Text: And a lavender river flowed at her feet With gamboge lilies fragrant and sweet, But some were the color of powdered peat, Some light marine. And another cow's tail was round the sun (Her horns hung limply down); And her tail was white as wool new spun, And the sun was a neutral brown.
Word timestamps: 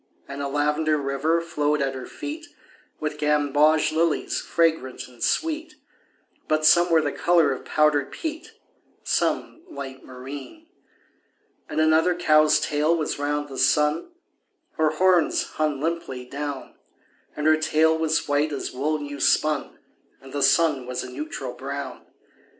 And 0.27 0.41
a 0.41 0.47
lavender 0.47 0.97
river 0.97 1.39
flowed 1.41 1.79
at 1.79 1.93
her 1.93 2.07
feet 2.07 2.47
With 2.99 3.19
gamboge 3.19 3.91
lilies 3.91 4.41
fragrant 4.41 5.07
and 5.07 5.21
sweet, 5.21 5.75
But 6.47 6.65
some 6.65 6.89
were 6.89 7.03
the 7.03 7.11
color 7.11 7.51
of 7.51 7.65
powdered 7.65 8.11
peat, 8.11 8.53
Some 9.03 9.61
light 9.69 10.03
marine. 10.03 10.65
And 11.69 11.79
another 11.79 12.15
cow's 12.15 12.59
tail 12.59 12.97
was 12.97 13.19
round 13.19 13.47
the 13.47 13.59
sun 13.59 14.09
(Her 14.75 14.89
horns 14.89 15.43
hung 15.43 15.79
limply 15.79 16.25
down); 16.25 16.73
And 17.35 17.45
her 17.45 17.57
tail 17.57 17.95
was 17.95 18.27
white 18.27 18.51
as 18.51 18.71
wool 18.73 18.97
new 18.97 19.19
spun, 19.19 19.77
And 20.19 20.33
the 20.33 20.41
sun 20.41 20.87
was 20.87 21.03
a 21.03 21.11
neutral 21.11 21.53
brown. 21.53 22.07